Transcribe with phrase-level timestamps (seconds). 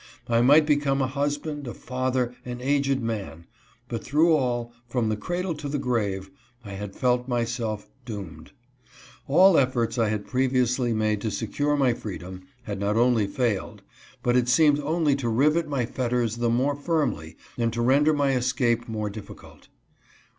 [0.27, 3.45] I might become a husband, a father, an aged man,
[3.87, 6.31] but through all, from the cradle to the grave,
[6.65, 8.51] I had felt myself doomed.
[9.27, 13.83] All efforts I had previously made to secure my freedom, had not only failed,
[14.23, 18.31] but had seemed only to rivet my fetters the more firmly and to render my
[18.31, 19.67] escape more difficult.